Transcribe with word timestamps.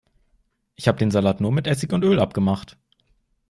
Ich 0.73 0.87
hab 0.87 0.97
den 0.97 1.11
Salat 1.11 1.41
nur 1.41 1.51
mit 1.51 1.67
Essig 1.67 1.93
und 1.93 2.03
Öl 2.03 2.19
abgemacht. 2.19 2.75